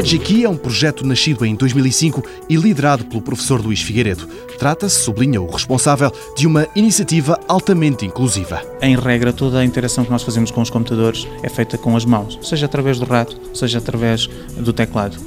[0.00, 4.26] Magic Key é um projeto nascido em 2005 e liderado pelo professor Luís Figueiredo.
[4.58, 8.62] Trata-se, sublinha o responsável, de uma iniciativa altamente inclusiva.
[8.80, 12.06] Em regra, toda a interação que nós fazemos com os computadores é feita com as
[12.06, 15.18] mãos, seja através do rato, seja através do teclado.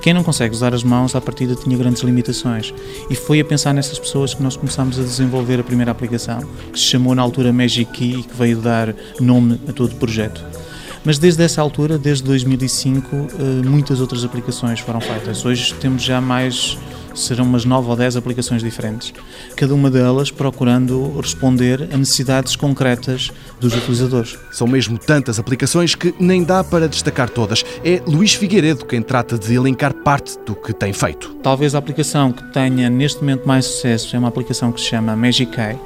[0.00, 2.72] Quem não consegue usar as mãos, à partida tinha grandes limitações.
[3.10, 6.40] E foi a pensar nessas pessoas que nós começámos a desenvolver a primeira aplicação,
[6.72, 9.96] que se chamou na altura Magic Key e que veio dar nome a todo o
[9.96, 10.42] projeto.
[11.04, 15.44] Mas desde essa altura, desde 2005, eh, muitas outras aplicações foram feitas.
[15.44, 16.78] Hoje temos já mais
[17.14, 19.12] serão umas 9 ou 10 aplicações diferentes,
[19.56, 23.30] cada uma delas procurando responder a necessidades concretas
[23.60, 24.38] dos utilizadores.
[24.50, 27.64] São mesmo tantas aplicações que nem dá para destacar todas.
[27.84, 31.34] É Luís Figueiredo quem trata de elencar parte do que tem feito.
[31.42, 35.16] Talvez a aplicação que tenha neste momento mais sucesso é uma aplicação que se chama
[35.16, 35.78] Magic Eye,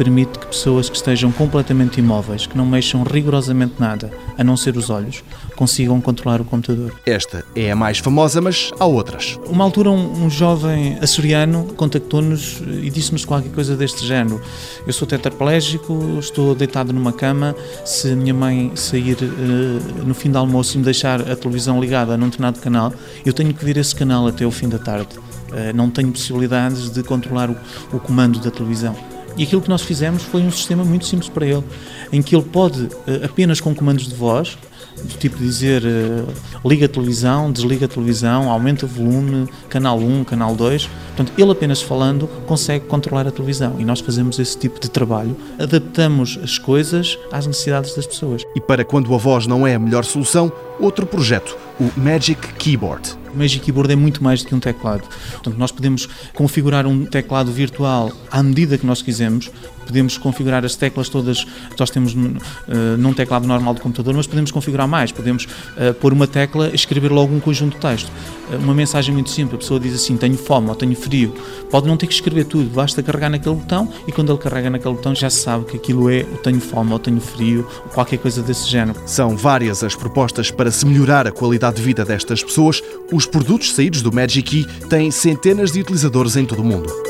[0.00, 4.74] permite que pessoas que estejam completamente imóveis, que não mexam rigorosamente nada, a não ser
[4.78, 5.22] os olhos,
[5.60, 6.90] consigam controlar o computador.
[7.04, 9.38] Esta é a mais famosa, mas há outras.
[9.46, 14.40] Uma altura, um, um jovem açoriano contactou-nos e disse-nos qualquer coisa deste género.
[14.86, 20.30] Eu sou tetraplégico, estou deitado numa cama, se a minha mãe sair uh, no fim
[20.30, 22.94] do almoço e me deixar a televisão ligada num determinado canal,
[23.26, 25.18] eu tenho que vir esse canal até o fim da tarde.
[25.18, 27.56] Uh, não tenho possibilidades de controlar o,
[27.92, 28.96] o comando da televisão.
[29.36, 31.64] E aquilo que nós fizemos foi um sistema muito simples para ele,
[32.10, 34.58] em que ele pode, eh, apenas com comandos de voz,
[35.02, 40.24] do tipo dizer uh, liga a televisão, desliga a televisão, aumenta o volume, canal 1,
[40.24, 40.86] canal 2.
[40.86, 45.36] Portanto, ele apenas falando consegue controlar a televisão e nós fazemos esse tipo de trabalho.
[45.58, 48.42] Adaptamos as coisas às necessidades das pessoas.
[48.54, 53.18] E para quando a voz não é a melhor solução, outro projeto, o Magic Keyboard.
[53.32, 55.02] O Magic Keyboard é muito mais do que um teclado.
[55.32, 59.50] Portanto, nós podemos configurar um teclado virtual à medida que nós quisermos,
[59.90, 64.26] podemos configurar as teclas todas que nós temos uh, num teclado normal de computador, mas
[64.26, 65.10] podemos configurar mais.
[65.10, 68.10] Podemos uh, pôr uma tecla e escrever logo um conjunto de texto.
[68.52, 71.34] Uh, uma mensagem muito simples, a pessoa diz assim: tenho fome ou tenho frio.
[71.70, 74.94] Pode não ter que escrever tudo, basta carregar naquele botão e quando ele carrega naquele
[74.94, 78.18] botão já se sabe que aquilo é o tenho fome ou tenho frio, ou qualquer
[78.18, 78.98] coisa desse género.
[79.06, 82.82] São várias as propostas para se melhorar a qualidade de vida destas pessoas.
[83.12, 87.09] Os produtos saídos do Magic Key têm centenas de utilizadores em todo o mundo.